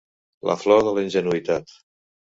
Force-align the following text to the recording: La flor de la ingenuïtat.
La 0.51 0.55
flor 0.61 0.81
de 0.87 0.95
la 0.95 1.03
ingenuïtat. 1.09 1.77